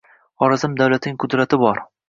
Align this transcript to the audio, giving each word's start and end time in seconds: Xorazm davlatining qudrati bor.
Xorazm 0.43 0.79
davlatining 0.81 1.21
qudrati 1.27 1.63
bor. 1.67 1.87